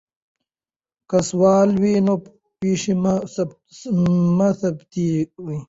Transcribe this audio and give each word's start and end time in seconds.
که 1.09 1.17
سوله 1.27 1.75
وي، 1.81 1.93
نو 2.05 2.13
پېښې 2.59 2.93
به 3.01 3.13
مثبتې 4.39 5.07
وي. 5.45 5.57